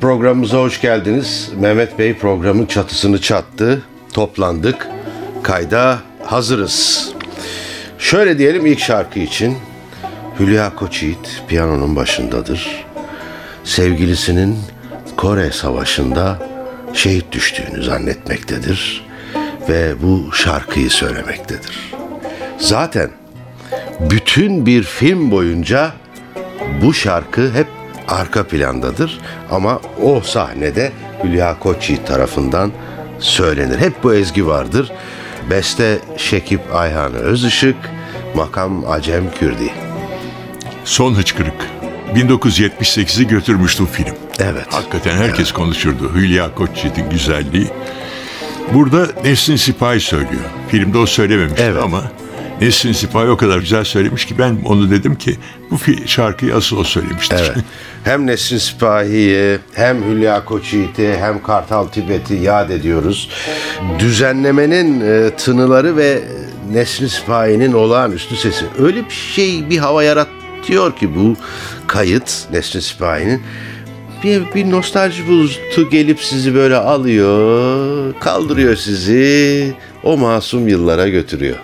[0.00, 1.50] Programımıza hoş geldiniz.
[1.60, 3.82] Mehmet Bey programın çatısını çattı.
[4.12, 4.88] Toplandık.
[5.42, 7.08] Kayda hazırız.
[7.98, 9.56] Şöyle diyelim ilk şarkı için.
[10.40, 12.84] Hülya Koçyiğit piyanonun başındadır.
[13.64, 14.58] Sevgilisinin
[15.16, 16.48] Kore Savaşı'nda
[16.94, 19.06] şehit düştüğünü zannetmektedir
[19.68, 21.94] ve bu şarkıyı söylemektedir.
[22.58, 23.10] Zaten
[24.00, 25.92] bütün bir film boyunca
[26.82, 27.75] bu şarkı hep
[28.08, 29.18] arka plandadır
[29.50, 30.92] ama o sahnede
[31.24, 32.72] Hülya Koçyiğit tarafından
[33.18, 33.78] söylenir.
[33.78, 34.92] Hep bu ezgi vardır.
[35.50, 37.76] Beste Şekip Ayhan Özışık,
[38.34, 39.72] makam Acem Kürdi.
[40.84, 41.70] Son hıçkırık.
[42.14, 44.14] 1978'i götürmüştü film.
[44.38, 44.66] Evet.
[44.70, 46.12] Hakikaten herkes konuşurdu.
[46.14, 47.68] Hülya Koçyiğit'in güzelliği.
[48.74, 50.44] Burada Nesrin Sipahi söylüyor.
[50.68, 51.82] Filmde o söylememişti Evet.
[51.82, 52.02] ama
[52.60, 55.36] Nesrin Sipahi o kadar güzel söylemiş ki ben onu dedim ki
[55.70, 55.76] bu
[56.06, 57.36] şarkıyı asıl o söylemiştir.
[57.38, 57.64] Evet.
[58.04, 63.30] Hem Nesrin Sipahi'yi hem Hülya Koçyiğit'i hem Kartal Tibet'i yad ediyoruz.
[63.98, 66.22] Düzenlemenin e, tınıları ve
[66.72, 68.64] Nesrin Sipahi'nin olağanüstü sesi.
[68.78, 71.36] Öyle bir şey bir hava yaratıyor ki bu
[71.86, 73.42] kayıt Nesrin Sipahi'nin
[74.24, 81.56] bir, bir nostalji bulutu gelip sizi böyle alıyor, kaldırıyor sizi, o masum yıllara götürüyor.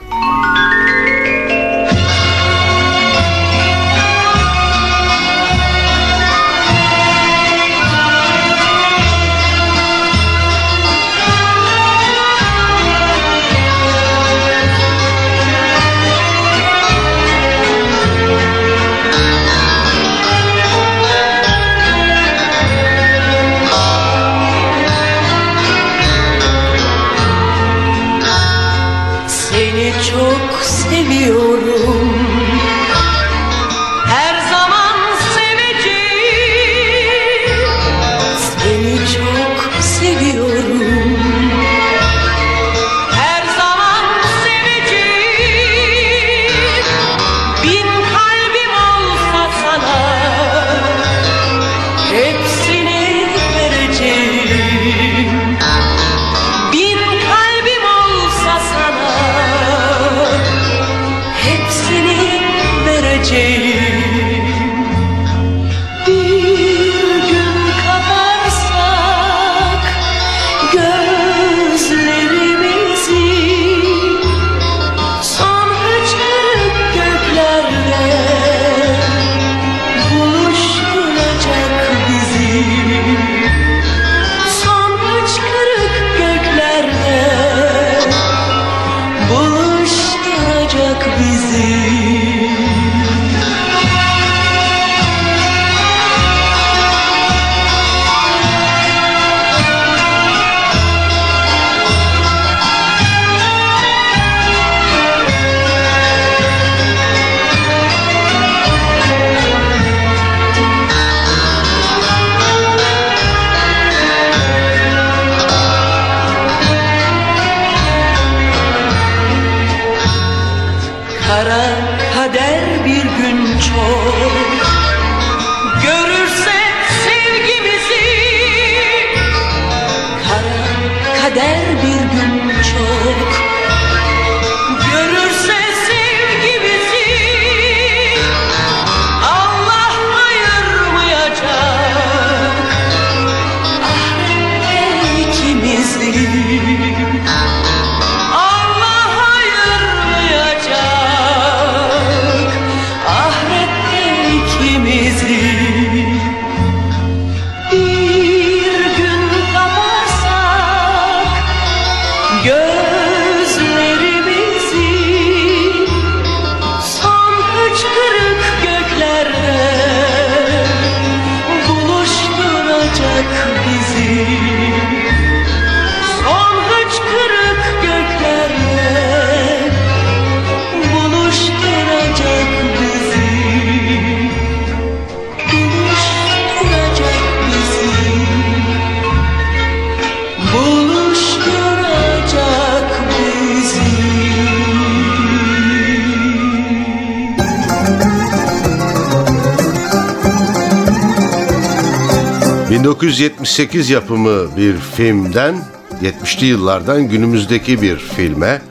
[202.82, 205.54] 1978 yapımı bir filmden
[206.02, 208.62] 70'li yıllardan günümüzdeki bir filme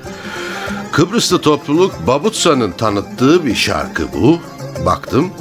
[0.91, 4.39] Kıbrıslı topluluk Babutsa'nın tanıttığı bir şarkı bu.
[4.85, 5.31] Baktım.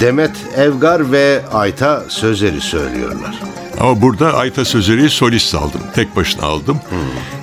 [0.00, 3.40] Demet Evgar ve Ayta Sözeri söylüyorlar.
[3.80, 5.80] Ama burada Ayta Sözeri'yi solist aldım.
[5.94, 6.80] Tek başına aldım.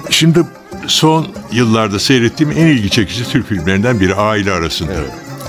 [0.09, 0.39] Şimdi
[0.87, 4.91] son yıllarda seyrettiğim en ilgi çekici Türk filmlerinden biri aile arasında.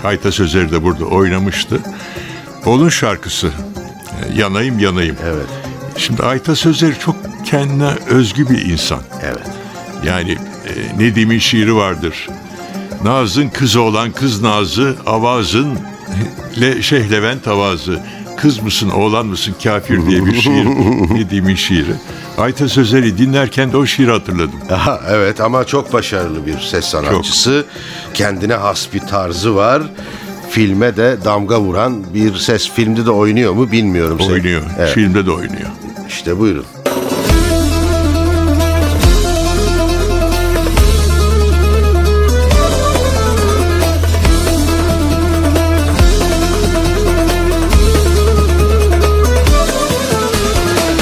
[0.04, 1.80] Ayta Sözeri de burada oynamıştı.
[2.66, 3.50] Onun şarkısı
[4.34, 5.16] Yanayım Yanayım.
[5.24, 5.46] Evet.
[5.96, 9.00] Şimdi Ayta Sözeri çok kendine özgü bir insan.
[9.22, 9.46] Evet.
[10.04, 12.28] Yani e, Nedim'in şiiri vardır.
[13.04, 15.78] Naz'ın kızı olan kız Naz'ı, avazın
[16.60, 18.00] le, Şeyh Levent avazı.
[18.36, 20.64] Kız mısın, oğlan mısın, kafir diye bir şiir.
[21.14, 21.92] Nedim'in şiiri.
[22.38, 24.60] Ayta Sözeri dinlerken de o şiiri hatırladım.
[24.70, 27.64] Aha, evet ama çok başarılı bir ses sanatçısı.
[28.14, 29.82] Kendine has bir tarzı var.
[30.50, 32.70] Filme de damga vuran bir ses.
[32.70, 34.18] Filmde de oynuyor mu bilmiyorum.
[34.20, 34.62] Sen- Oynuyor.
[34.78, 34.90] Evet.
[34.90, 35.68] Filmde de oynuyor.
[36.08, 36.64] İşte buyurun.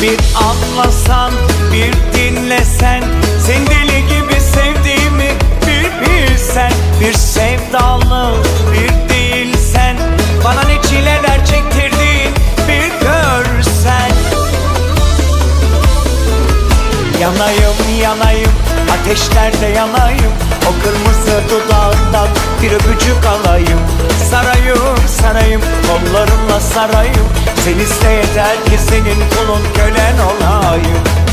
[0.03, 0.17] Bir
[19.07, 20.33] ateşlerde yanayım.
[20.69, 22.29] O kırmızı dudağından
[22.63, 23.81] bir öpücük alayım.
[24.31, 27.29] Sarayım sarayım kollarımla sarayım.
[27.65, 31.26] Sen iste yeter ki senin kulun kölen olayım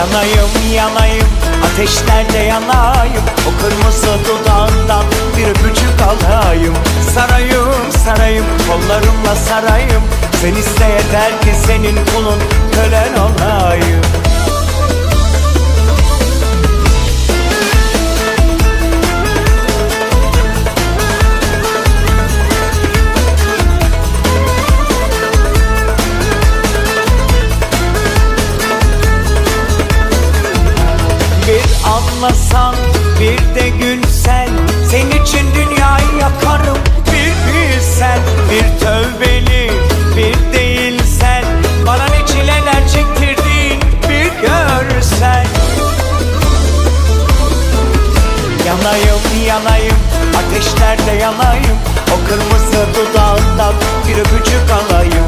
[0.00, 1.26] Yanayım yanayım
[1.64, 3.24] ateşlerde yanayım.
[3.48, 5.04] O kırmızı dudağından
[5.36, 6.74] bir öpücük alayım.
[7.14, 10.02] Sarayım sarayım kollarımla sarayım.
[10.42, 12.38] Sen iste yeter ki senin kulun
[12.72, 14.00] kölen olayım
[32.20, 32.74] anlasan
[33.20, 34.48] bir de gülsen
[34.90, 36.78] Senin için dünyayı yakarım.
[37.06, 38.18] Bir bilsen
[38.50, 39.70] Bir tövbeli
[40.16, 41.44] bir değilsen
[41.86, 45.46] Bana ne çileler çektirdin bir görsen.
[48.66, 49.96] Yanayım yanayım
[50.38, 51.78] ateşlerde yanayım
[52.12, 53.74] O kırmızı dudağından
[54.08, 55.26] bir öpücük alayım.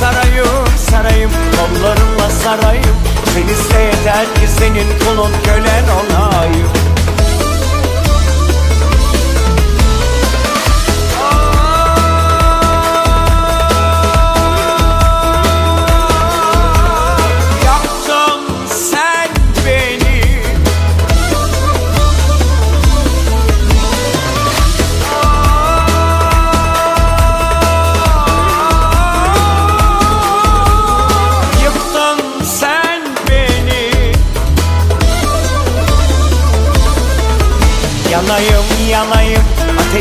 [0.00, 6.93] Sarayım sarayım kollarımla sarayım Sen iste yeter ki senin kulun kölen olayım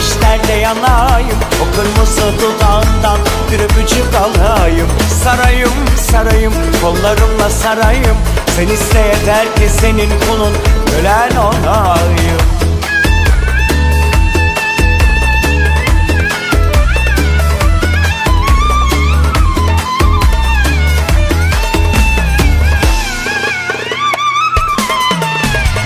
[0.04, 1.38] ateşlerde yanayım.
[1.62, 3.20] O kırmızı dudağından
[3.52, 4.88] bir öpücük alayım.
[5.24, 5.72] Sarayım
[6.12, 8.18] sarayım kollarımla sarayım.
[8.56, 10.54] Sen iste yeter ki senin kulun
[10.86, 12.44] kölen olayım.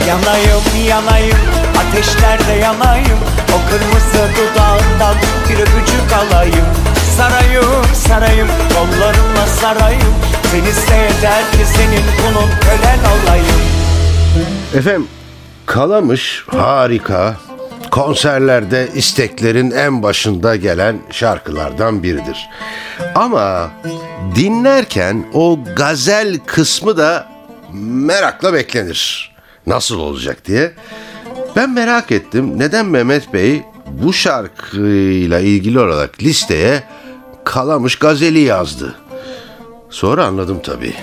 [0.08, 3.20] Yanayım yanayım ateşlerde yanayım
[3.54, 5.16] O kırmızı dudağından
[5.50, 6.66] bir öpücük alayım
[7.18, 10.14] Sarayım sarayım kollarımla sarayım
[10.70, 13.62] iste yeter ki senin kulun kölen olayım
[14.76, 15.08] Efendim
[15.68, 17.36] Kalamış harika.
[17.92, 22.50] Konserlerde isteklerin en başında gelen şarkılardan biridir.
[23.16, 23.72] Ama
[24.36, 27.28] dinlerken o gazel kısmı da
[27.74, 29.32] merakla beklenir.
[29.68, 30.74] Nasıl olacak diye.
[31.58, 36.84] Ben merak ettim neden Mehmet Bey bu şarkıyla ilgili olarak listeye
[37.44, 38.96] Kalamış gazeli yazdı.
[39.90, 40.94] Sonra anladım tabii.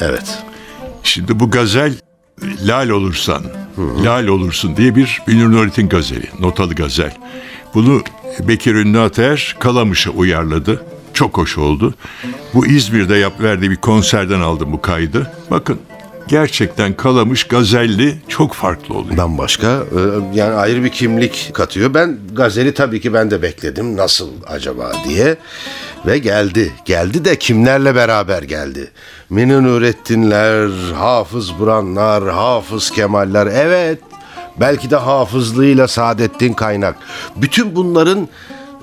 [0.00, 0.38] Evet.
[1.02, 1.94] Şimdi bu gazel
[2.42, 3.42] lal olursan,
[4.04, 7.16] lal olursun diye bir Münir Nurettin gazeli, notalı gazel.
[7.74, 8.02] Bunu
[8.40, 10.84] Bekir Ünlü Ater Kalamış'a uyarladı.
[11.14, 11.94] Çok hoş oldu.
[12.54, 15.32] Bu İzmir'de yap verdiği bir konserden aldım bu kaydı.
[15.50, 15.78] Bakın
[16.28, 19.16] gerçekten Kalamış gazelli çok farklı oluyor.
[19.16, 20.00] Bambaşka e,
[20.34, 21.94] yani ayrı bir kimlik katıyor.
[21.94, 25.36] Ben Gazeli tabii ki ben de bekledim nasıl acaba diye.
[26.06, 26.72] Ve geldi.
[26.84, 28.90] Geldi de kimlerle beraber geldi?
[29.30, 33.46] Münir Nurettinler, Hafız Buranlar, Hafız Kemaller.
[33.46, 33.98] Evet
[34.60, 36.96] belki de hafızlığıyla Saadettin Kaynak.
[37.36, 38.28] Bütün bunların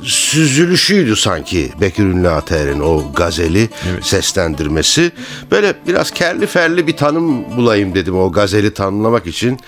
[0.03, 3.69] süzülüşüydü sanki Bekir Ünlü Ater'in o gazeli
[4.01, 5.11] seslendirmesi.
[5.51, 9.59] Böyle biraz kerli ferli bir tanım bulayım dedim o gazeli tanımlamak için.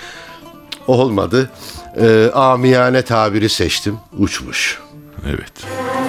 [0.88, 1.50] Olmadı.
[2.02, 3.98] Ee, amiyane tabiri seçtim.
[4.18, 4.80] Uçmuş.
[5.28, 5.54] Evet.
[5.64, 6.05] Başka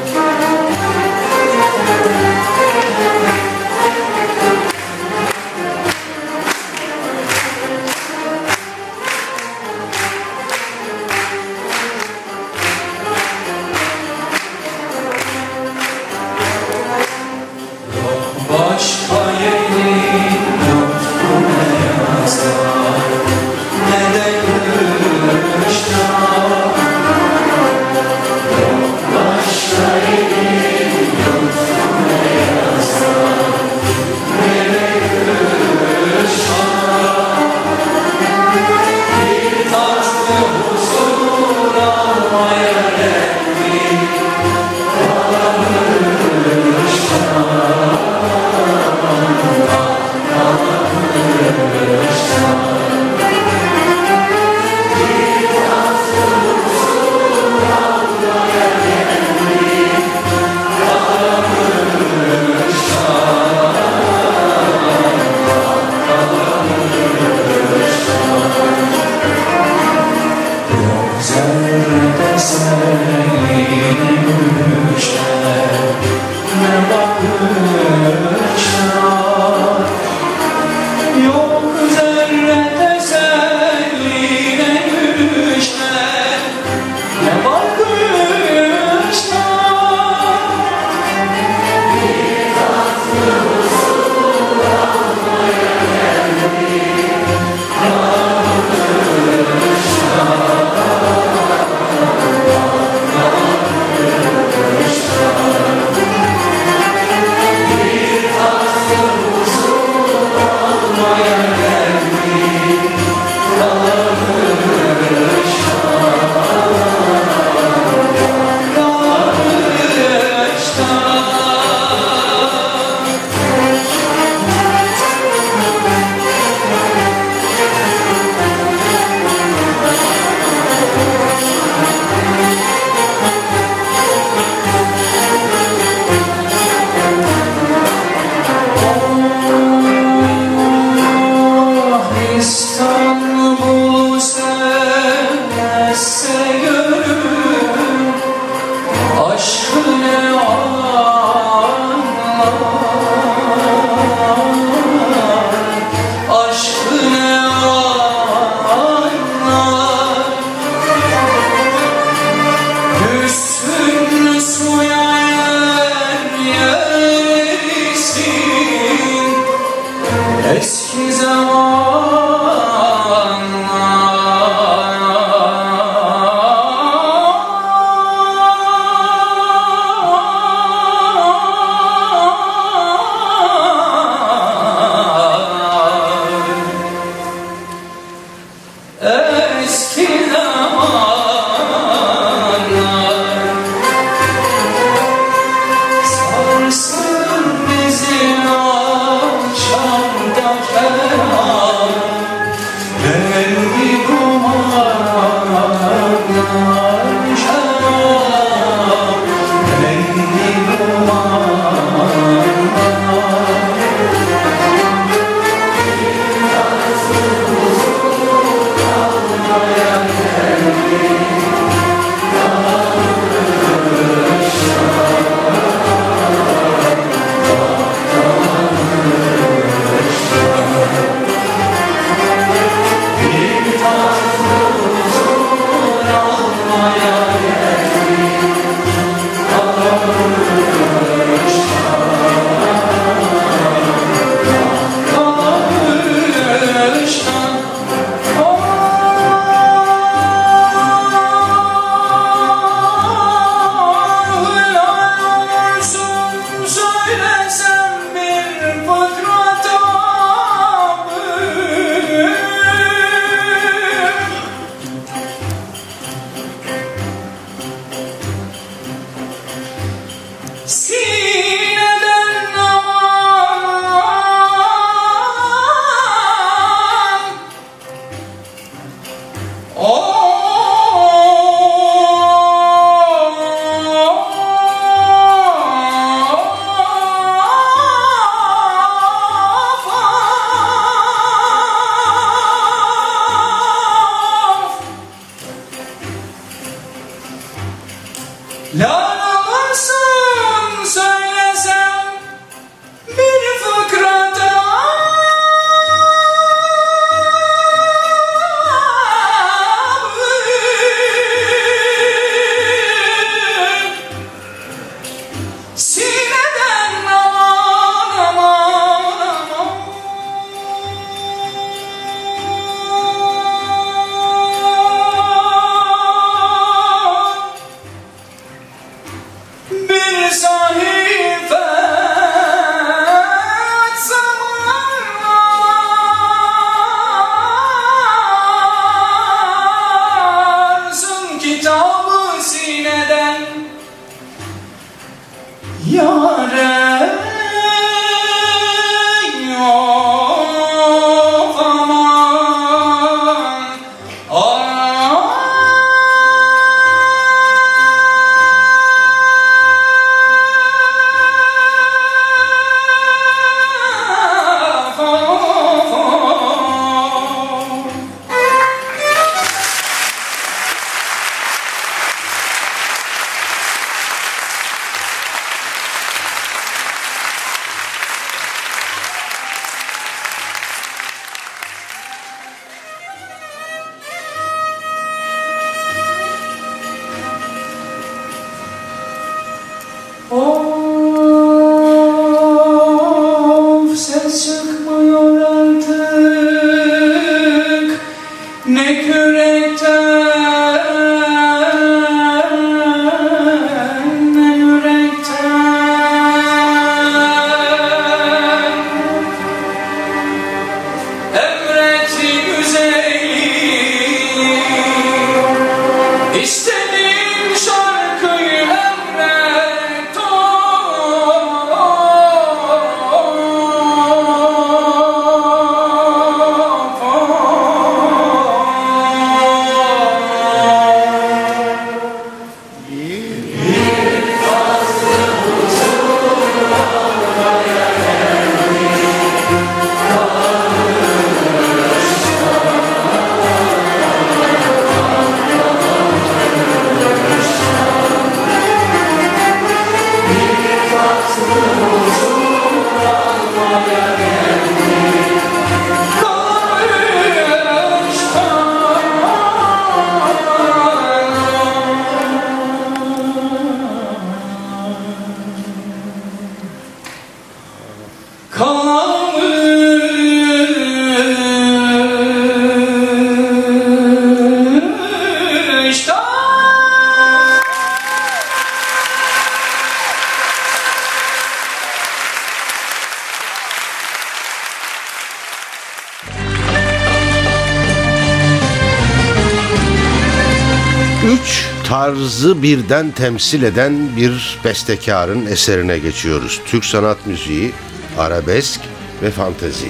[492.06, 496.60] tarzı birden temsil eden bir bestekarın eserine geçiyoruz.
[496.66, 497.73] Türk sanat müziği,
[498.19, 498.80] arabesk
[499.23, 499.88] ve fantezi.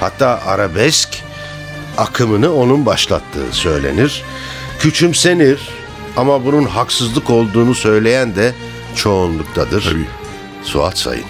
[0.00, 1.08] Hatta arabesk
[1.98, 4.22] akımını onun başlattığı söylenir.
[4.78, 5.60] Küçümsenir
[6.16, 8.54] ama bunun haksızlık olduğunu söyleyen de
[8.94, 9.82] çoğunluktadır.
[9.82, 10.06] Tabii.
[10.62, 11.24] Suat Sayın.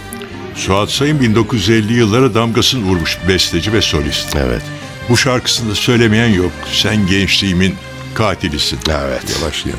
[0.55, 4.37] Suat Sayın 1950 yıllara damgasını vurmuş besteci ve solist.
[4.37, 4.63] Evet.
[5.09, 6.53] Bu şarkısında söylemeyen yok.
[6.73, 7.75] Sen gençliğimin
[8.15, 8.79] katilisin.
[8.89, 9.43] Evet.
[9.47, 9.79] Başlayan.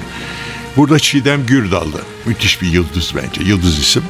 [0.78, 1.98] Burada Çiğdem Gürdal'da.
[2.26, 3.50] Müthiş bir yıldız bence.
[3.50, 4.04] Yıldız isim.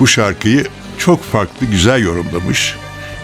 [0.00, 0.66] Bu şarkıyı
[0.98, 2.74] çok farklı, güzel yorumlamış.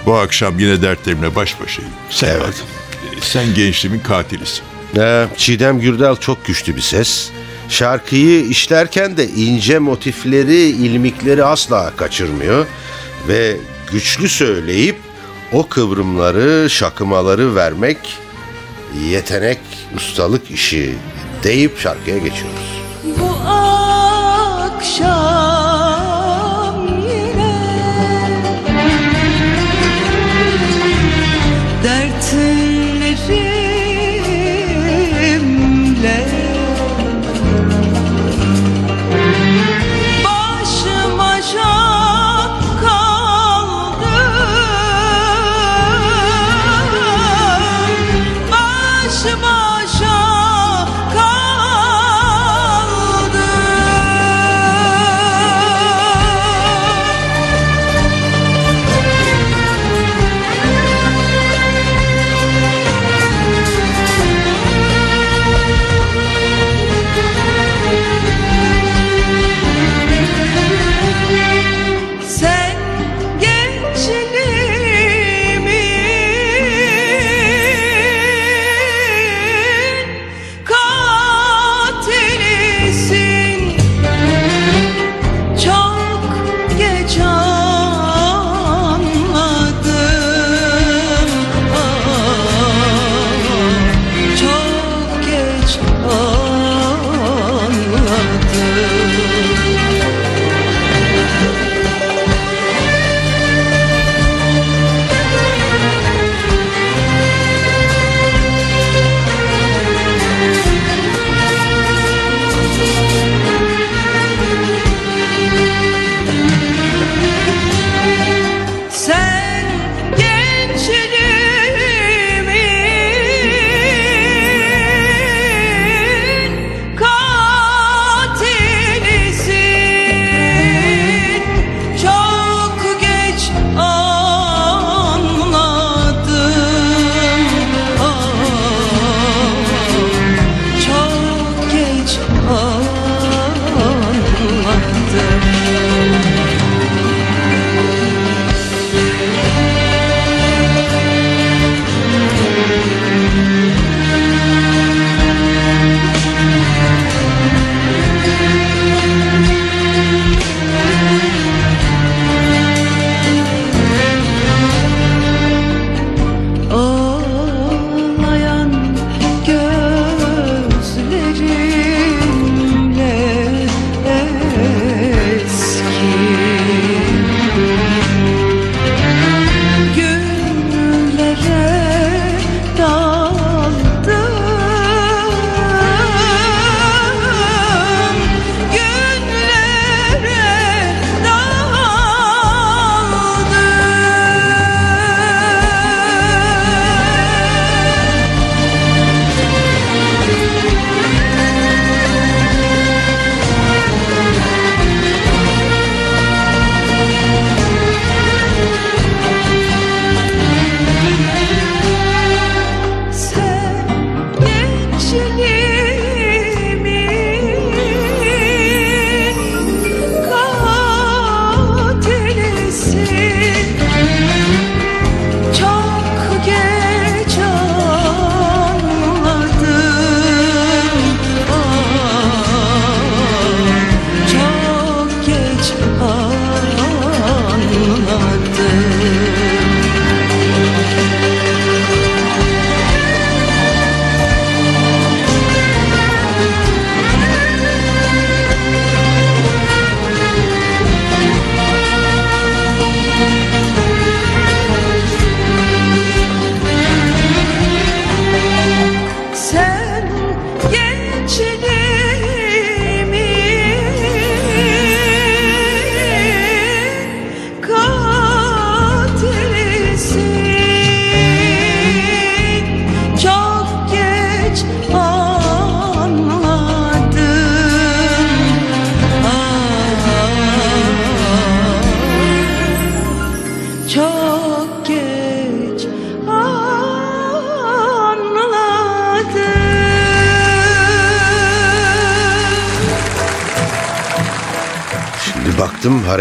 [0.07, 1.91] Bu akşam yine dertlerimle baş başayım.
[2.11, 2.65] Sen, Evet.
[3.21, 4.63] sen gençliğimin katilisin.
[4.97, 7.31] Ee, Çiğdem Gürdal çok güçlü bir ses.
[7.69, 12.67] Şarkıyı işlerken de ince motifleri, ilmikleri asla kaçırmıyor.
[13.29, 13.57] Ve
[13.93, 14.97] güçlü söyleyip
[15.53, 17.99] o kıvrımları, şakımaları vermek
[19.09, 19.59] yetenek,
[19.97, 20.95] ustalık işi
[21.45, 22.83] deyip şarkıya geçiyoruz.
[23.05, 25.30] Bu akşam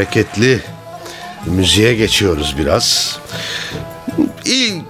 [0.09, 0.61] hareketli
[1.45, 3.19] müziğe geçiyoruz biraz.
[4.45, 4.85] İlk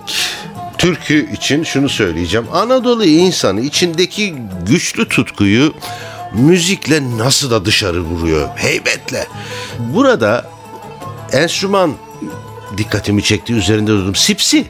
[0.78, 2.48] türkü için şunu söyleyeceğim.
[2.54, 5.74] Anadolu insanı içindeki güçlü tutkuyu
[6.34, 8.50] müzikle nasıl da dışarı vuruyor.
[8.56, 9.28] Heybetle.
[9.80, 10.50] Burada
[11.32, 11.94] enstrüman
[12.78, 14.16] dikkatimi çekti üzerinde durdum.
[14.16, 14.66] Sipsi.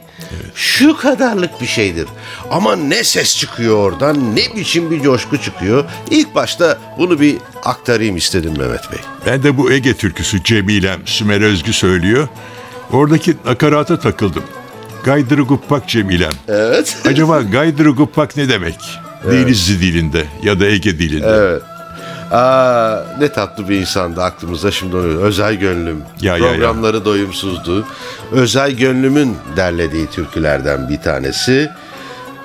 [0.55, 2.07] Şu kadarlık bir şeydir.
[2.51, 5.85] Ama ne ses çıkıyor oradan, ne biçim bir coşku çıkıyor.
[6.11, 8.99] İlk başta bunu bir aktarayım istedim Mehmet Bey.
[9.25, 12.27] Ben de bu Ege türküsü Cemilem Sümer Özgü söylüyor.
[12.91, 14.43] Oradaki nakarata takıldım.
[15.03, 16.31] Gaydırı guppak Cemilem.
[16.47, 16.97] Evet.
[17.05, 18.79] Acaba gaydırı guppak ne demek?
[19.31, 21.27] Denizli dilinde ya da Ege dilinde.
[21.27, 21.61] Evet.
[22.31, 25.05] Aa, ne tatlı bir insandı aklımızda şimdi onu.
[25.05, 26.03] Özay Gönlüm.
[26.21, 26.53] Ya, ya, ya.
[26.53, 27.85] Programları doyumsuzdu.
[28.31, 31.69] Özay Gönlüm'ün derlediği türkülerden bir tanesi.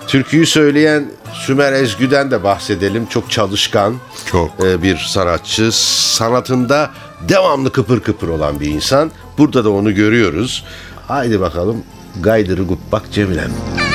[0.07, 3.07] Türküyü söyleyen Sümer Ezgü'den de bahsedelim.
[3.07, 3.94] Çok çalışkan
[4.27, 4.51] Çok.
[4.64, 5.73] e, bir sanatçı.
[6.16, 6.90] Sanatında
[7.29, 9.11] devamlı kıpır kıpır olan bir insan.
[9.38, 10.64] Burada da onu görüyoruz.
[11.09, 11.85] Haydi bakalım.
[12.20, 13.51] Gaydırı Gubbak Cemilem.
[13.51, 13.93] Cemile'min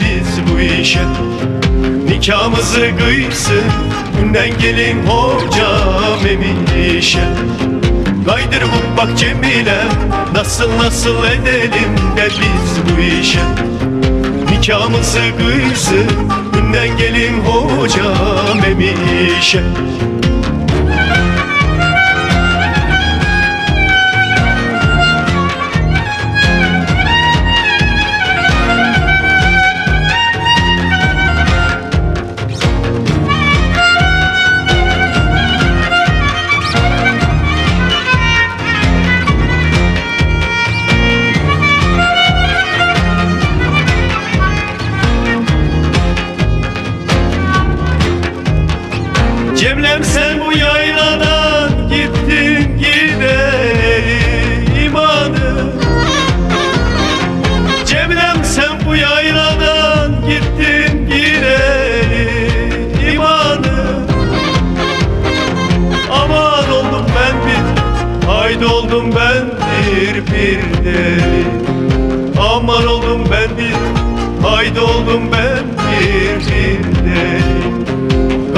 [0.00, 1.00] biz bu işe
[2.08, 3.64] Nikahımızı kıysın
[4.20, 7.28] Günden gelin hocam emişe
[8.26, 9.88] Gaydırıp bak Cemilem
[10.34, 13.40] Nasıl nasıl edelim de biz bu işe.
[14.50, 16.06] Nikahımızı kıysın
[16.52, 20.35] Günden gelin hocam emişe Cemlem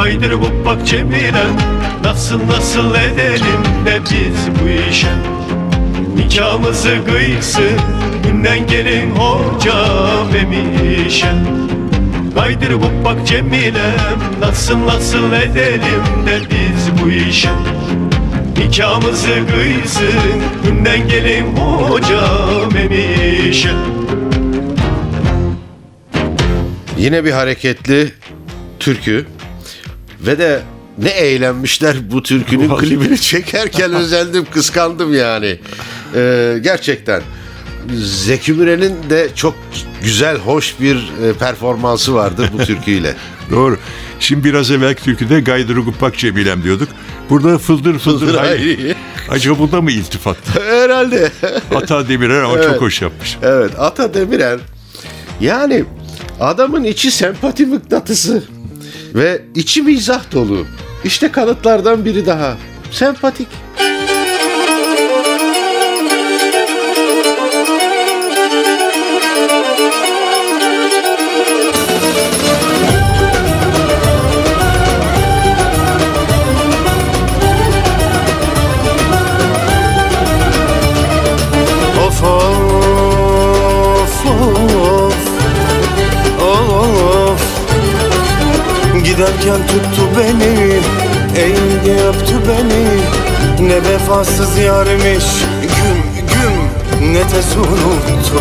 [0.09, 1.45] Kaydırıp bak Cemile
[2.05, 5.13] Nasıl nasıl edelim de biz bu işe?
[6.17, 7.81] Nikahımızı kıysın
[8.23, 11.33] Günden gelin hocam emişe
[12.35, 13.93] Kaydırıp bak Cemile
[14.41, 17.51] Nasıl nasıl edelim de biz bu işe?
[18.59, 23.73] Nikahımızı kıysın Günden gelin hocam emişe
[26.99, 28.13] Yine bir hareketli
[28.79, 29.27] türkü
[30.29, 30.63] ve de
[30.99, 35.59] ne eğlenmişler bu türkünün klibini çekerken özendim kıskandım yani.
[36.15, 37.23] Ee, gerçekten
[37.97, 39.55] Zeki Müren'in de çok
[40.03, 43.15] güzel hoş bir e, performansı vardı bu türküyle.
[43.51, 43.79] Doğru.
[44.21, 46.89] Şimdi biraz evvelki türküde Gaydırı Guppak Cemilem diyorduk.
[47.31, 48.59] Burada fıldır fıldır, Fıldır hayır.
[48.59, 48.95] Hayriye.
[49.29, 50.37] Acaba bu da mı iltifat?
[50.69, 51.31] Herhalde.
[51.75, 53.39] Ata Demirer ama çok hoş yapmış.
[53.43, 54.61] evet Ata Demirer.
[55.41, 55.85] Yani
[56.41, 58.43] adamın içi sempati mıknatısı
[59.15, 60.67] ve içi mizah dolu.
[61.05, 62.57] İşte kanıtlardan biri daha.
[62.91, 63.49] Sempatik.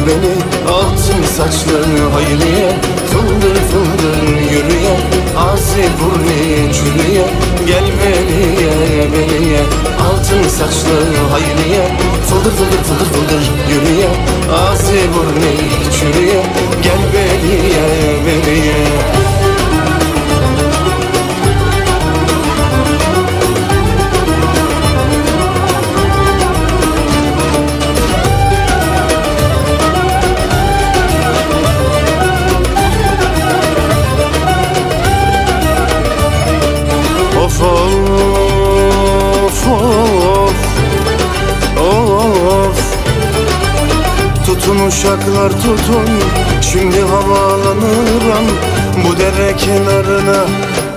[0.08, 0.34] Beni
[0.72, 2.70] Altın saçlarını hayliye
[3.12, 4.96] Fıldır fıldır yürüye
[5.38, 7.26] Ağzı burnu çürüye
[7.68, 9.62] Gel beliye beliye
[10.08, 10.98] Altın saçlı
[11.32, 11.86] hayliye
[12.30, 14.10] Fıldır fıldır fıldır fıldır yürüye
[14.54, 15.52] Ağzı burnu
[16.00, 16.44] çürüye
[16.84, 17.97] Gel beliye
[49.20, 50.46] dere kenarına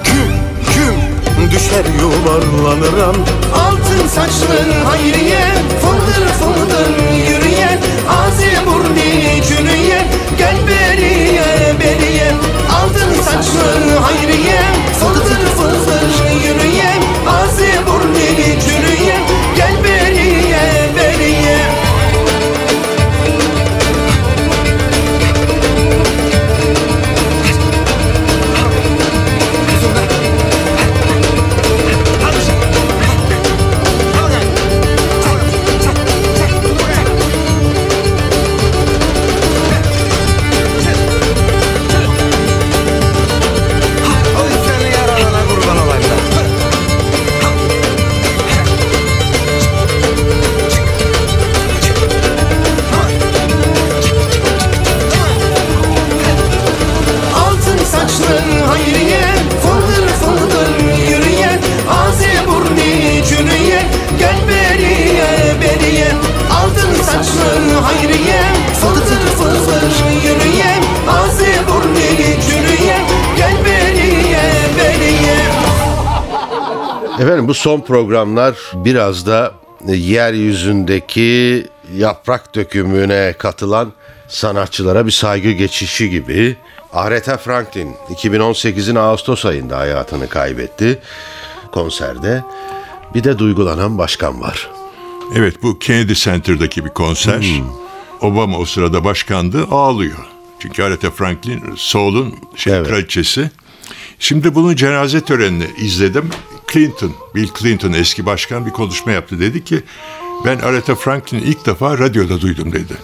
[0.05, 0.33] Küm
[0.73, 3.17] küm Düşer yuvarlanırım
[3.55, 5.45] Altın saçlı hayriye
[5.81, 6.89] Fıldır fıldır
[7.29, 7.79] yürüyen
[8.09, 8.97] Ağzı burnu
[9.49, 10.07] çürüyen
[10.39, 12.33] Gel beriye beriye.
[12.83, 14.63] Altın saçlı hayriye
[15.01, 18.21] Fıldır fıldır yürüyen Ağzı burnu
[18.65, 19.23] çürüyen
[19.57, 20.00] Gel beriye
[77.21, 79.55] Efendim bu son programlar biraz da
[79.87, 83.93] yeryüzündeki yaprak dökümüne katılan
[84.29, 86.57] sanatçılara bir saygı geçişi gibi.
[86.93, 90.99] Aretha Franklin 2018'in Ağustos ayında hayatını kaybetti
[91.73, 92.45] konserde.
[93.15, 94.71] Bir de duygulanan başkan var.
[95.37, 97.45] Evet bu Kennedy Center'daki bir konser.
[98.21, 100.27] Obama o sırada başkandı ağlıyor.
[100.59, 102.89] Çünkü Aretha Franklin Soul'un şey, Evet.
[102.89, 103.51] kraliçesi.
[104.19, 106.31] Şimdi bunun cenaze törenini izledim.
[106.73, 109.41] Clinton, Bill Clinton eski başkan bir konuşma yaptı.
[109.41, 109.83] Dedi ki
[110.45, 112.95] ben Aretha Franklin'i ilk defa radyoda duydum dedi.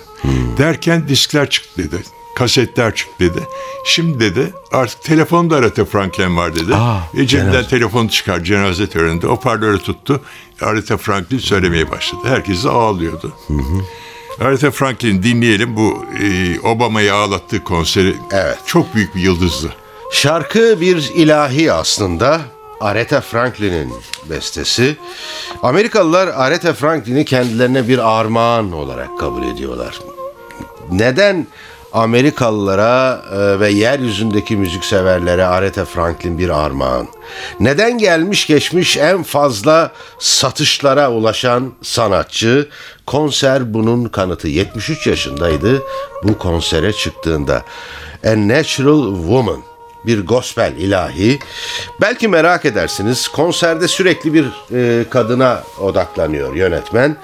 [0.58, 2.02] Derken diskler çıktı dedi.
[2.36, 3.40] Kasetler çıktı dedi.
[3.86, 6.74] Şimdi dedi artık telefonda Aretha Franklin var dedi.
[6.74, 7.68] Aa, e cebinden cenaze.
[7.68, 9.26] telefonu çıkar cenaze töreninde.
[9.26, 10.20] Hoparlörü tuttu.
[10.60, 12.20] Aretha Franklin söylemeye başladı.
[12.26, 13.32] Herkes de ağlıyordu.
[14.40, 15.76] Aretha Franklin dinleyelim.
[15.76, 18.58] Bu e, Obama'yı ağlattığı konseri Evet.
[18.66, 19.72] çok büyük bir yıldızdı.
[20.12, 22.40] Şarkı bir ilahi aslında.
[22.80, 23.92] Aretha Franklin'in
[24.30, 24.96] bestesi.
[25.62, 30.00] Amerikalılar Aretha Franklin'i kendilerine bir armağan olarak kabul ediyorlar.
[30.90, 31.46] Neden
[31.92, 37.08] Amerikalılara e, ve yeryüzündeki müzikseverlere Aretha Franklin bir armağan?
[37.60, 42.68] Neden gelmiş geçmiş en fazla satışlara ulaşan sanatçı?
[43.06, 44.48] Konser bunun kanıtı.
[44.48, 45.82] 73 yaşındaydı
[46.22, 47.62] bu konsere çıktığında.
[48.24, 49.75] A Natural Woman
[50.06, 51.38] bir gospel ilahi.
[52.00, 57.16] Belki merak edersiniz konserde sürekli bir e, kadına odaklanıyor yönetmen.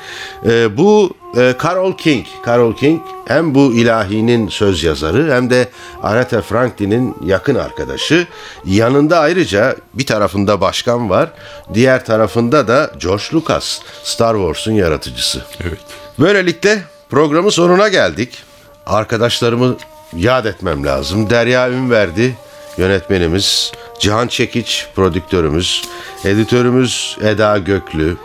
[0.46, 2.26] E, bu e, Carol King.
[2.46, 5.68] Carol King hem bu ilahinin söz yazarı hem de
[6.02, 8.26] Aretha Franklin'in yakın arkadaşı.
[8.64, 11.30] Yanında ayrıca bir tarafında başkan var,
[11.74, 15.42] diğer tarafında da George Lucas, Star Wars'un yaratıcısı.
[15.60, 15.80] Evet.
[16.18, 18.42] Böylelikle programın sonuna geldik.
[18.86, 19.76] Arkadaşlarımı
[20.16, 21.30] yad etmem lazım.
[21.30, 22.36] Derya Ünverdi
[22.76, 25.82] Yönetmenimiz Cihan Çekiç, prodüktörümüz,
[26.24, 28.16] editörümüz Eda Göklü,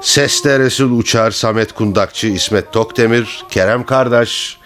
[0.00, 4.58] Seste Resul Uçar, Samet Kundakçı, İsmet Tokdemir, Kerem Kardeş,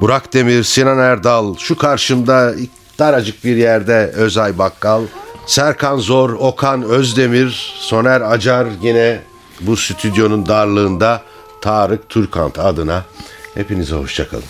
[0.00, 2.54] Burak Demir, Sinan Erdal, şu karşımda
[2.98, 5.02] daracık bir yerde Özay Bakkal,
[5.46, 9.20] Serkan Zor, Okan Özdemir, Soner Acar yine
[9.60, 11.22] bu stüdyonun darlığında
[11.60, 13.04] Tarık Türkant adına.
[13.54, 14.44] Hepinize hoşçakalın.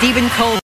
[0.00, 0.60] Stephen Cole.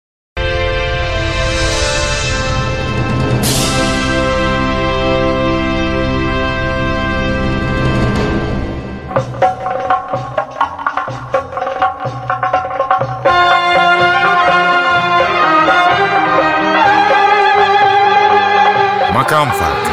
[19.14, 19.90] Makam Farkı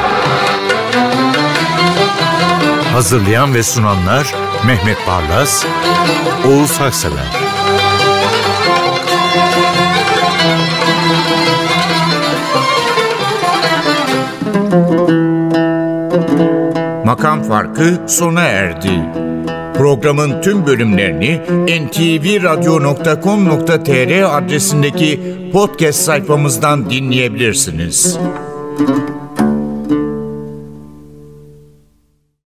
[2.94, 4.36] Hazırlayan ve sunanlar
[4.66, 5.66] Mehmet Barlas,
[6.48, 7.53] Oğuz Haksever.
[17.06, 19.00] Makam Farkı sona erdi.
[19.78, 21.42] Programın tüm bölümlerini
[21.86, 28.18] ntvradio.com.tr adresindeki podcast sayfamızdan dinleyebilirsiniz.